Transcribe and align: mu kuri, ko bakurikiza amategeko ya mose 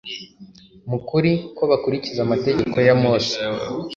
mu 0.89 0.97
kuri, 1.07 1.31
ko 1.57 1.63
bakurikiza 1.71 2.19
amategeko 2.23 2.75
ya 2.87 2.93
mose 3.03 3.35